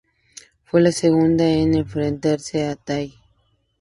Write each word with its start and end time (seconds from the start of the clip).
Fue 0.63 0.81
la 0.81 0.91
segunda 0.91 1.45
en 1.47 1.75
enfrentarse 1.75 2.65
a 2.67 2.75
Tai. 2.75 3.13